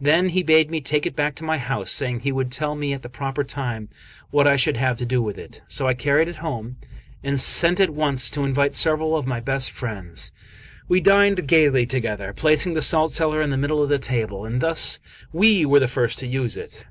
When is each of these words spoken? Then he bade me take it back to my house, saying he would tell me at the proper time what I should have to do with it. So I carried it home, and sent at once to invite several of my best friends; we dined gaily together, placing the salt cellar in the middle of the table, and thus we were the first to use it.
Then 0.00 0.30
he 0.30 0.42
bade 0.42 0.72
me 0.72 0.80
take 0.80 1.06
it 1.06 1.14
back 1.14 1.36
to 1.36 1.44
my 1.44 1.56
house, 1.56 1.92
saying 1.92 2.20
he 2.22 2.32
would 2.32 2.50
tell 2.50 2.74
me 2.74 2.92
at 2.92 3.02
the 3.02 3.08
proper 3.08 3.44
time 3.44 3.88
what 4.32 4.44
I 4.44 4.56
should 4.56 4.76
have 4.76 4.98
to 4.98 5.06
do 5.06 5.22
with 5.22 5.38
it. 5.38 5.62
So 5.68 5.86
I 5.86 5.94
carried 5.94 6.26
it 6.26 6.34
home, 6.42 6.78
and 7.22 7.38
sent 7.38 7.78
at 7.78 7.90
once 7.94 8.28
to 8.32 8.44
invite 8.44 8.74
several 8.74 9.16
of 9.16 9.24
my 9.24 9.38
best 9.38 9.70
friends; 9.70 10.32
we 10.88 11.00
dined 11.00 11.46
gaily 11.46 11.86
together, 11.86 12.32
placing 12.32 12.74
the 12.74 12.82
salt 12.82 13.12
cellar 13.12 13.40
in 13.40 13.50
the 13.50 13.56
middle 13.56 13.80
of 13.80 13.88
the 13.88 14.00
table, 14.00 14.44
and 14.44 14.60
thus 14.60 14.98
we 15.32 15.64
were 15.64 15.78
the 15.78 15.86
first 15.86 16.18
to 16.18 16.26
use 16.26 16.56
it. 16.56 16.84